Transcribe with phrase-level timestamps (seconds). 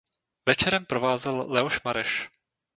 [0.45, 2.29] Večerem provázel Leoš Mareš.